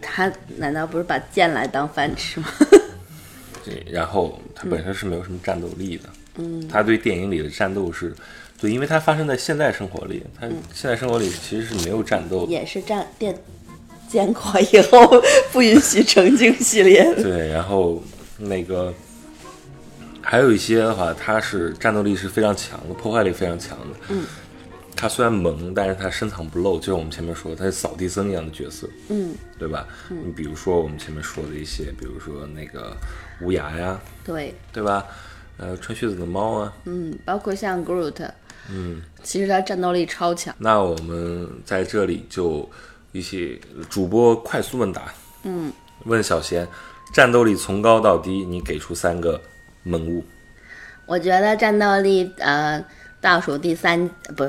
[0.00, 2.46] 他难道不是把剑来当饭吃吗？
[3.64, 6.08] 对，然后他本身是没有什么战斗力的。
[6.36, 8.14] 嗯，他对电影里的战斗是，
[8.60, 12.52] 对，因为他发生在现代生活里，他现代生活里其实是没有战斗的。
[12.52, 13.34] 也是战电
[14.14, 17.02] 建国以后不允许成精系列。
[17.20, 18.00] 对，然后
[18.38, 18.94] 那个
[20.22, 23.96] 还有一些的话，它是战斗力是非常强的，破坏力非常强的。
[24.10, 24.24] 嗯，
[24.94, 28.88] 它虽然萌，但是它深藏不露，就像我们前面说的，他是扫地僧一样的角色。
[29.08, 29.88] 嗯，对吧？
[30.08, 32.96] 你比如说我们前面说的一些，比如说那个
[33.40, 35.04] 无涯呀，对，对吧？
[35.56, 38.28] 呃，穿靴子的猫啊，嗯，包括像 Groot，
[38.70, 40.54] 嗯，其实它战斗力超强。
[40.58, 42.68] 那我们在这里就
[43.14, 45.02] 一起主播快速问答。
[45.44, 45.72] 嗯，
[46.04, 46.66] 问小贤，
[47.12, 49.40] 战斗力从高到低，你给出三个
[49.84, 50.24] 萌物。
[51.06, 52.84] 我觉得战斗力呃
[53.20, 54.44] 倒数第三呃不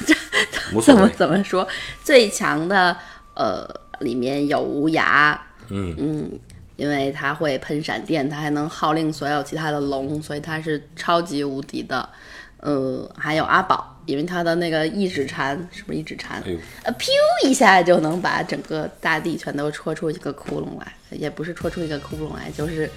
[0.80, 1.06] 怎么。
[1.10, 1.68] 怎么说
[2.02, 2.96] 最强的
[3.34, 3.68] 呃
[4.00, 5.36] 里面有无涯，
[5.68, 6.40] 嗯嗯，
[6.76, 12.08] 因为它会喷闪电，它还能号令所有其他的龙，所以它是超级无敌的。
[12.60, 16.42] 呃，还有阿宝，因为他的那个一指禅是不是一指禅？
[16.44, 17.10] 哎呦呃，噗
[17.46, 22.90] 一下就能把整个大地全都戳出一个窟窿来，也不是戳出一个窟窿来，就是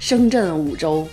[0.00, 1.06] 声震五洲。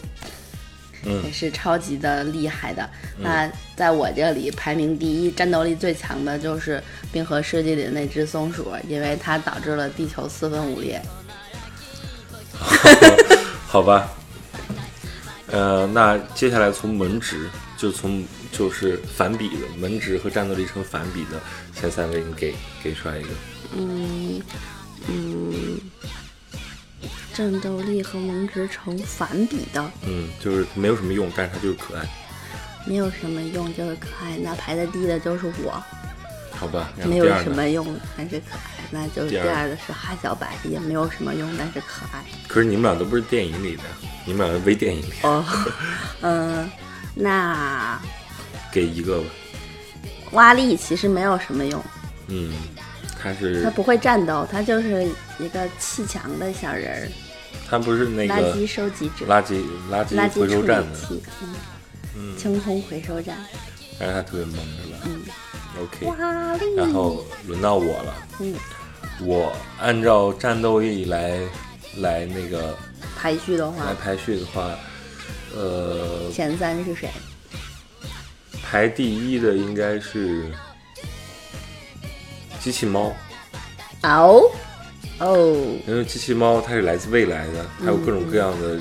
[1.04, 2.88] 嗯也是超级的厉害的。
[3.18, 6.78] 那在我这里排名第一，战斗力最强的就是
[7.12, 11.02] 《冰河世纪》里的那只松鼠，因为它导致了地球四分五裂。
[13.66, 14.12] 好吧。
[15.48, 21.40] 呃，那接下来从门值，就从就是反比的门值和战斗力成反比的
[21.74, 23.30] 前三位，你给给出来一个。
[23.78, 24.42] 嗯
[25.08, 25.80] 嗯，
[27.34, 32.08] 战斗力和门值成反比的，嗯，就是没有什么用，但是它就是可爱，
[32.86, 34.38] 没有什么用，就是可爱。
[34.38, 35.84] 那排在第一的就是我，
[36.52, 36.92] 好吧？
[37.06, 37.26] 没有？
[37.42, 38.84] 什么用，但是可爱。
[38.94, 42.24] 那就是第二第二的是哈小白，也没有什么用，但是可爱。
[42.48, 43.84] 可是你们俩都不是电影里的，
[44.26, 45.44] 你们俩是微电影里，哦，
[46.20, 46.70] 嗯，
[47.16, 47.98] 那
[48.72, 49.20] 给一个。
[49.20, 49.26] 吧。
[50.32, 51.84] 挖力其实没有什么用，
[52.28, 52.54] 嗯，
[53.22, 55.06] 他是他不会战斗，他就是
[55.40, 57.12] 一个砌墙的小人儿，
[57.70, 60.98] 他不是那个垃圾收集者，垃圾垃圾回收站的，
[62.16, 63.38] 嗯，清空回收站。
[64.00, 65.00] 但是他特别萌，是吧？
[65.06, 65.22] 嗯。
[65.82, 68.28] OK，然后轮到我了。
[68.40, 68.56] 嗯，
[69.22, 71.40] 我按照战斗力来
[71.98, 72.78] 来那个
[73.18, 73.86] 排序的话。
[73.86, 74.70] 来，排序的话，
[75.56, 77.10] 呃，前三是谁？
[78.72, 80.46] 排第一的应该是
[82.58, 83.14] 机器猫，
[84.04, 84.50] 哦
[85.20, 88.80] 哦，因为机器猫它是来自未来的，还有各种各样的、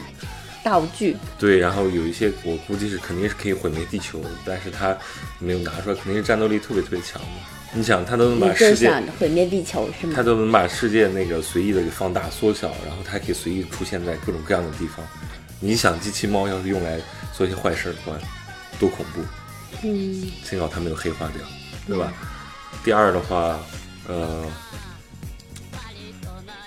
[0.62, 4.96] 道具，对，然后有一些我估计是肯定是可以毁灭地球，但是它
[5.40, 7.28] 没有拿出来，肯定是战斗力特别特别强的。
[7.74, 10.22] 你想，它都能把世界，想毁灭地球是吗他？
[10.22, 15.04] 都能把世界那个随意的给放大缩小，然后它还可以随意出现在各种各样的地方。
[15.58, 17.00] 你想，机器猫要是用来
[17.36, 18.16] 做一些坏事儿的话，
[18.78, 19.20] 多恐怖！
[19.82, 21.42] 嗯，幸好他没有黑化掉，
[21.86, 22.12] 对吧？
[22.84, 23.58] 第二的话，
[24.08, 24.44] 呃，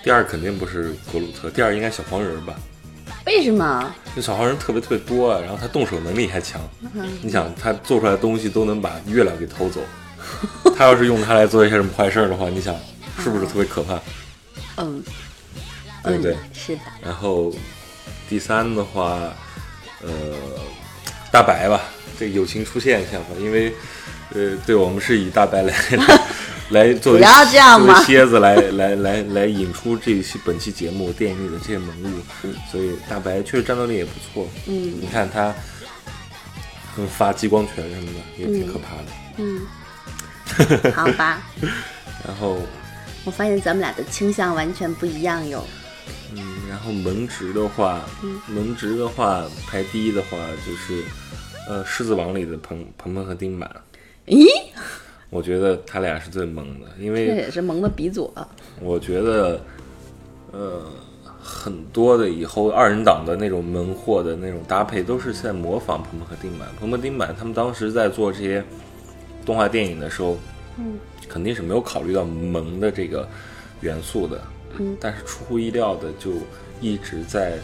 [0.02, 2.54] 第二肯定不是格鲁特，第二应该小黄人儿吧？
[3.26, 3.94] 为什么？
[4.14, 6.60] 那小黄人特别特别多啊，然后他动手能力还强。
[6.94, 9.80] 嗯你想，他做出来的东西都能把月亮给偷走，
[10.76, 12.74] 他要是用它来做一些什么坏事儿的话，你想
[13.18, 14.00] 是不是特别可怕？
[14.76, 15.02] 嗯，
[16.02, 16.34] 对不对？
[16.34, 17.52] 嗯是的，然后
[18.28, 19.18] 第三的话，
[20.02, 20.10] 呃，
[21.32, 21.80] 大白吧，
[22.18, 23.72] 这友情出现一下吧，因为
[24.34, 26.20] 呃，对我们是以大白来来
[26.70, 32.20] 来作为不要这样嘛作为蝎子来来来来引出这一期本期节目电影里的这些萌物，
[32.72, 34.48] 所以大白确实战斗力也不错。
[34.66, 35.54] 嗯你看他，
[36.96, 39.04] 嗯，发激光拳什么的也挺可怕的。
[39.36, 39.60] 嗯，
[40.96, 41.42] 好吧。
[42.26, 42.58] 然后
[43.24, 45.64] 我发现咱们俩的倾向完全不一样哟。
[46.32, 48.00] 嗯，然后门值的话，
[48.48, 51.04] 门值的话排第一的话就是，
[51.68, 53.70] 呃，《狮子王》里的彭彭彭和丁满，
[54.26, 54.46] 咦，
[55.30, 58.32] 我觉得他俩是最萌的，因为这也是萌的鼻祖。
[58.80, 59.60] 我觉得，
[60.52, 60.82] 呃，
[61.42, 66.68] 很多的以后二人党的那种萌货的那种搭配都是在模仿彭彭和丁满。
[66.78, 68.62] 彭彭、丁满他们当时在做这些
[69.46, 70.36] 动画电影的时候，
[70.78, 70.98] 嗯，
[71.28, 73.26] 肯定是没有考虑到萌的这个
[73.80, 74.40] 元素的，
[74.78, 76.32] 嗯，但是出乎意料的就
[76.80, 77.54] 一直在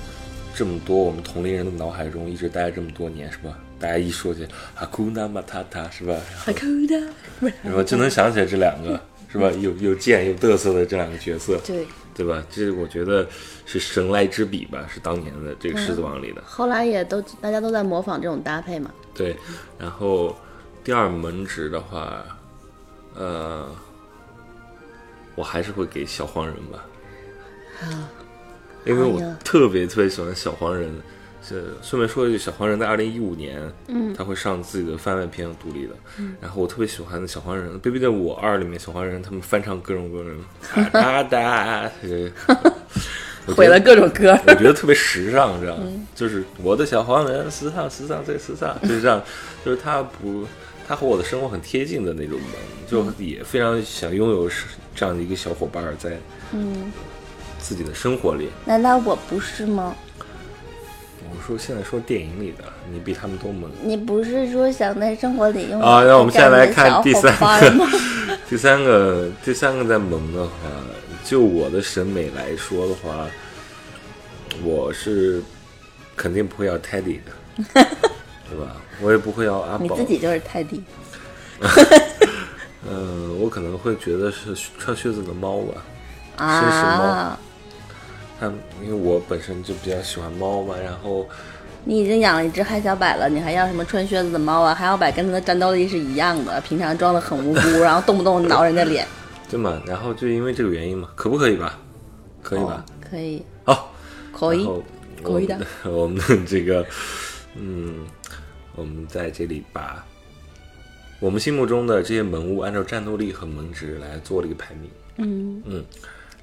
[0.55, 3.59] 这么多我们同龄人的脑海中一直待了这么多年，是吧？
[3.81, 6.15] 大家一说起哈库纳马塔塔，是吧？
[6.37, 7.51] 好酷的。
[7.65, 7.83] 是吧？
[7.83, 9.01] 就能想起来这两个，
[9.33, 9.51] 是吧？
[9.53, 12.45] 又又贱又嘚瑟的这两个角色，对，对吧？
[12.51, 13.27] 这我觉得
[13.65, 16.43] 是神来之笔吧，是当年的这个《狮子王》里的。
[16.45, 18.91] 后来也都大家都在模仿这种搭配嘛。
[19.15, 19.35] 对，
[19.79, 20.37] 然后
[20.85, 22.23] 第二门职的话，
[23.15, 23.67] 呃，
[25.35, 26.85] 我还是会给小黄人吧，
[28.85, 30.93] 因为我特别特别喜欢小黄人。
[31.43, 40.33] 是顺便说一句，小黄人在二零一五年，嗯，他会上自己的番外篇独立的，嗯，然后我特别喜欢小黄人，《Baby 的我二》里面小黄人他们翻唱各种各种
[40.93, 41.91] 哒 哒
[43.57, 44.39] 毁得了各种歌。
[44.47, 45.87] 我觉得特别时尚，知道吗？
[46.15, 49.21] 就是我的小黄人，时尚，时尚，最时尚， 就是这样。
[49.65, 50.47] 就是他不，
[50.87, 52.51] 他和我的生活很贴近的那种萌，
[52.87, 56.19] 就也非常想拥有是这样的一个小伙伴儿在
[56.53, 56.93] 嗯，
[57.59, 58.51] 自己的生活里。
[58.67, 59.97] 难道我不是吗？
[61.29, 63.71] 我说现在说电影里的，你比他们都萌。
[63.83, 67.87] 你不是说想在生活里用啊，那我们现在来看第三个
[68.49, 70.51] 第三个，第三个在萌的话，
[71.25, 73.27] 就我的审美来说的话，
[74.65, 75.43] 我是
[76.17, 77.33] 肯定不会要 Teddy 的，
[78.49, 78.77] 对吧？
[79.03, 79.85] 我也不会要阿宝。
[79.85, 80.83] 你自己就是泰迪。
[82.89, 85.83] 嗯，我可能会觉得是穿靴子的猫吧，
[86.39, 87.39] 绅士猫。
[88.41, 91.29] 啊，它因为我本身就比较喜欢猫嘛，然后
[91.85, 94.75] 你已经养了一只海小百了，你还要什么穿靴子的猫啊？
[94.75, 99.07] 海小百跟它的战斗力是一样的，平常装的很无辜，然后动不动挠人家脸。
[99.51, 101.79] 对嘛，然后就因为这个原因嘛，可不可以吧？
[102.43, 102.85] 可以吧？
[102.87, 103.93] 哦可以，好，
[104.33, 104.69] 可以
[105.23, 105.59] 可以的
[105.91, 106.87] 我们这个，
[107.57, 108.07] 嗯，
[108.77, 110.05] 我们在这里把
[111.19, 114.91] 我们心目中的这些萌物按照战斗力和萌值来做了一个排名。
[115.17, 115.85] 嗯，嗯，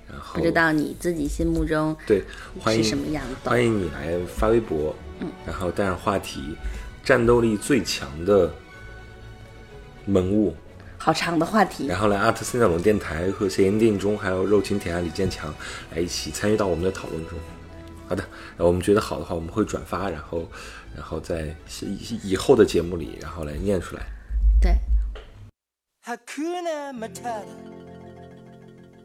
[0.09, 2.23] 然后不知道你自己心目中对，
[2.59, 3.49] 欢迎是什么样的？
[3.49, 6.55] 欢迎你来发微博，嗯，然后带上话题，
[7.03, 8.51] 战斗力最强的
[10.05, 10.55] 萌物，
[10.97, 15.53] 好长的话题，然后来阿特森小龙电台和谐音电影中，还有肉琴铁汉李建强
[15.93, 17.37] 来一起参与到我们的讨论中。
[18.07, 18.23] 好的，
[18.55, 20.49] 然后我们觉得好的话，我们会转发，然后，
[20.95, 24.03] 然后在以以后的节目里，然后来念出来。
[24.61, 24.73] 对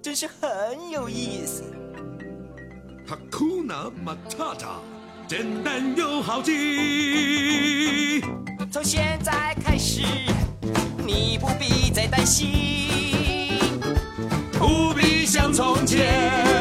[0.02, 1.62] 真是很有意思。
[3.06, 4.80] Hakuna Matata，
[5.28, 8.20] 简单又好记。
[8.72, 10.02] 从现在开始，
[11.06, 13.78] 你不必再担心，
[14.58, 16.51] 不必像从前，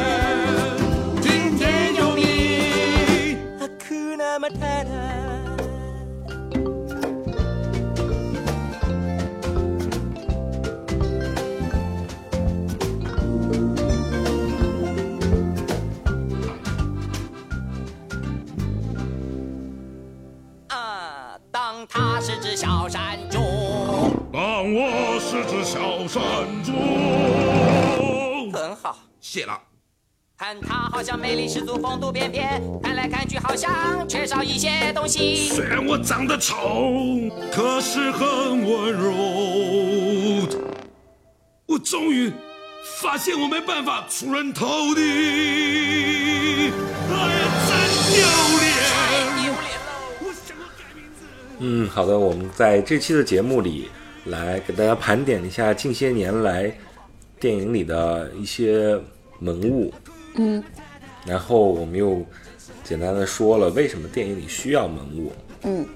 [22.52, 23.38] 只小山猪。
[24.30, 26.22] 当我是只小山
[26.62, 26.72] 猪。
[28.52, 29.58] 很好，谢了。
[30.36, 35.48] 看他好像魅力十足，风度翩翩，看来看去好像缺少一些东西。
[35.48, 36.54] 虽然我长得丑，
[37.50, 39.14] 可是很温柔。
[41.64, 42.30] 我终于
[43.00, 45.00] 发现我没办法出人头地。
[47.08, 47.72] 哎呀，真
[48.12, 48.20] 丢
[48.60, 49.31] 脸！
[51.64, 53.88] 嗯，好的，我们在这期的节目里
[54.24, 56.76] 来给大家盘点一下近些年来
[57.38, 59.00] 电影里的一些
[59.38, 59.94] 萌物。
[60.34, 60.60] 嗯，
[61.24, 62.26] 然后我们又
[62.82, 65.32] 简单的说了为什么电影里需要萌物。
[65.62, 65.86] 嗯，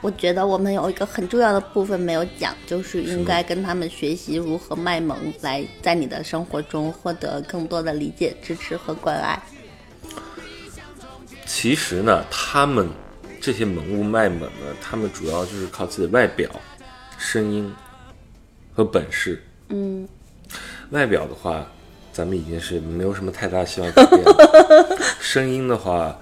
[0.00, 9.38] 我觉得我们有一个很重要的部分没有讲，就是应该跟他们学习如何卖萌，来在你的生活中获得更多的理解、支持和关爱。
[11.44, 12.88] 其实呢，他们
[13.42, 16.48] 这些萌物卖萌呢，他们主要就是靠自己的外表、
[17.18, 17.74] 声音
[18.72, 19.42] 和本事。
[19.68, 20.08] 嗯，
[20.90, 21.66] 外表的话，
[22.12, 24.98] 咱们已经是没有什么太大希望改变了。
[25.18, 26.16] 声音的话，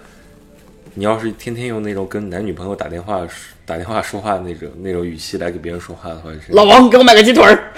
[0.95, 3.21] 你要是天天用那种跟男女朋友打电话
[3.67, 7.73] 打电话说话的那种那种语气来给别人说话的话，是老王，给我买个鸡腿儿。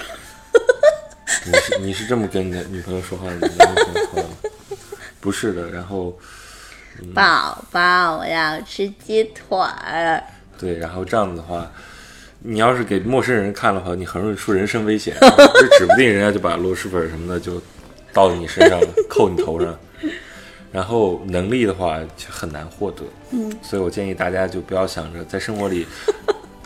[1.45, 3.51] 你是你是这么跟你的女朋友说话的？
[5.19, 6.17] 不是的，然后
[7.13, 10.23] 宝宝，我要吃鸡腿儿。
[10.57, 11.71] 对，然后这样子的话，
[12.39, 17.61] 你要是给陌生人看的话，你很容易出人身危险， 就指不定人家就把螺蛳粉什么的就
[18.13, 19.77] 倒在你身上了，扣你头上。
[20.71, 25.85] 然后能力的话就很难获得，嗯，所以我建议大家就不要想着在生活里，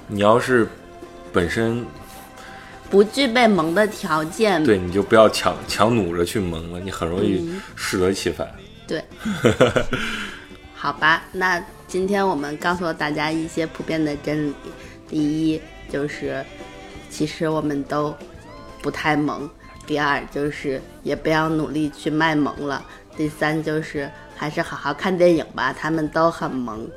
[0.08, 0.66] 你要是
[1.34, 1.86] 本身
[2.90, 8.48] 不具备萌的条件，对，你就不要强强努着去萌了，你很容易适得其反。
[8.88, 9.04] 对，
[10.74, 14.54] 好吧，那今天我们告诉了大家一些普遍的真理。
[15.10, 15.62] 第一
[15.92, 16.44] 就是，
[17.10, 18.16] 其实我们都
[18.82, 19.48] 不太萌；
[19.86, 22.82] 第二就是，也不要努力去卖萌了；
[23.16, 26.88] 第三就是，还是好好看电影吧，他们都很萌。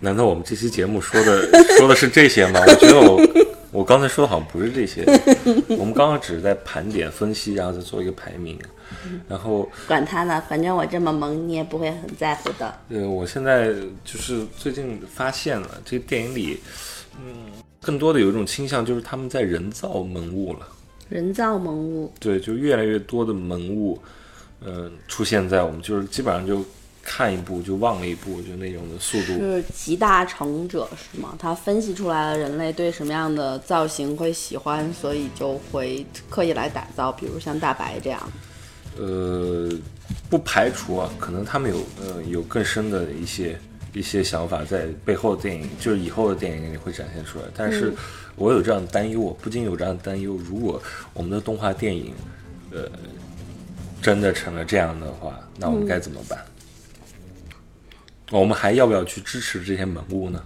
[0.00, 1.48] 难道我们这期节目说的
[1.78, 2.60] 说的是这些吗？
[2.66, 3.20] 我觉得我
[3.70, 5.04] 我刚才说的好像不是这些，
[5.78, 8.58] 我们刚刚只是在盘点分析，然后再做一个排名。
[9.28, 12.78] 然后管他呢，反正我这么萌，你也不会很在乎的。
[12.88, 13.72] 呃，我现在
[14.04, 16.60] 就是最近发现了，这个电影里，
[17.18, 20.68] 嗯，更多的有一种倾向，就是他们在人造萌物了。
[21.08, 24.00] 人造萌物，对，就越来越多的萌物，
[24.64, 26.64] 嗯、出现在我们就是基本上就
[27.02, 29.32] 看一部就忘了一部，就那种的速度。
[29.38, 31.34] 是集大成者是吗？
[31.38, 38.32] 他分析出来了人类对什么样的造型会喜欢，所以就会刻意来打造，比如像大白这样。
[38.98, 39.70] 呃，
[40.28, 43.58] 不排除啊，可能他们有呃有更深的一些
[43.94, 47.44] 一些想法在背后的电影，就是以后的电影里会展现出来。
[47.56, 47.92] 但是
[48.36, 50.82] 我有这样的担忧，我不禁有这样的担忧：如果
[51.14, 52.12] 我们的动画电影，
[52.70, 52.88] 呃，
[54.00, 56.38] 真的成了这样的话，那我们该怎么办？
[58.30, 60.42] 我们还要不要去支持这些萌物呢？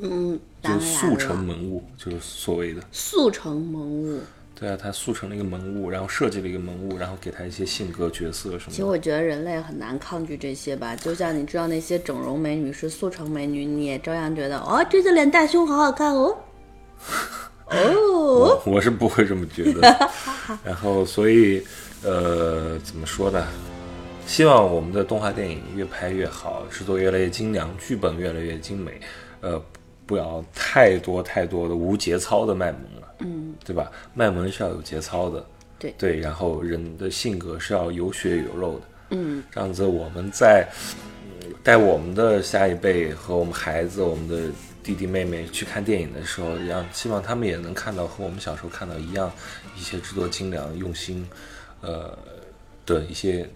[0.00, 2.82] 嗯，就速成了萌物，就是所谓的。
[2.92, 4.20] 速成萌物。
[4.58, 8.70] 对啊，他速成了一个萌物，然后设计了一个萌物，然后给他一些性格、角色什么的。
[8.70, 16.36] 其实我觉得人类很难抗拒这些吧，就像你知道那些整容美女是速成美女，你也照样觉得哦，这个脸大胸好好看哦。
[17.66, 20.10] 哦， 我我是不会这么觉得。
[20.64, 21.62] 然后，所以，
[22.02, 23.46] 呃，怎么说呢？
[24.26, 29.00] 希望我们的动画电影越拍越好，制作越来越精良，剧本越来越精美。
[29.40, 29.62] 呃，
[30.04, 33.90] 不要太多太多的无节操的卖萌了，嗯，对吧？
[34.14, 35.44] 卖萌是要有节操的，
[35.78, 36.20] 对对。
[36.20, 40.68] 然后人的性格是要有血有肉的，嗯，这样子我们在
[41.12, 44.50] 嗯带我们的下一辈和我们孩子、我们的
[44.82, 49.30] 弟弟妹妹去看电影的时候，让希望他们也能看到和我们小时候看到一样，
[49.76, 51.26] 一些制作精良、用心，
[51.80, 52.16] 呃
[52.86, 53.48] 的一些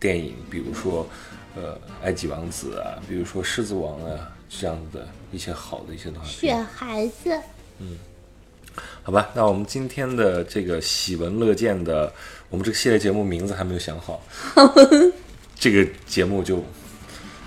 [0.00, 1.06] 电影，比如说
[1.56, 6.32] 呃《埃及王子》啊，比如说《狮子王》啊，这样子的一些好的一些动画片。
[6.32, 7.38] 选孩子。
[9.08, 12.12] 好吧，那我们今天的这个喜闻乐见的，
[12.50, 14.22] 我们这个系列节目名字还没有想好，
[15.58, 16.58] 这个节目就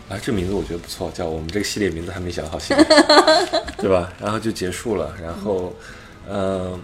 [0.10, 2.58] 啊，这名字我觉得不错，叫我们这个系列名字还没想好，
[3.78, 4.12] 对吧？
[4.20, 5.72] 然后就结束了，然后，
[6.28, 6.82] 嗯、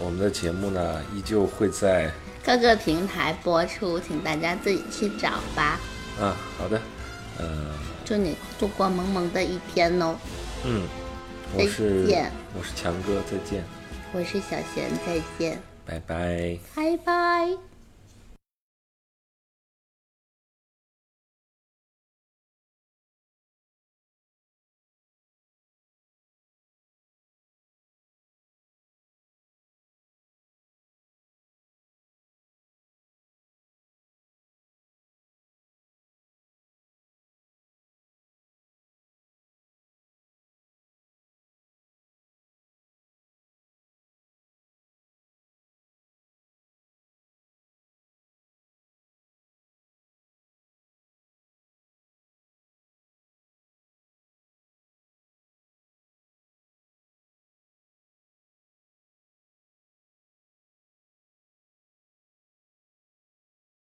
[0.00, 2.10] 我们的节目呢依旧会在
[2.44, 5.78] 各个平台播出，请大家自己去找吧。
[6.20, 6.80] 啊，好的，
[7.38, 7.46] 呃，
[8.04, 10.16] 祝你度过萌萌的一天哦！
[10.64, 10.82] 嗯，
[11.54, 13.64] 我是再见我是强哥，再见，
[14.16, 16.58] 我是小贤，再见，拜拜。
[16.74, 17.75] 拜拜。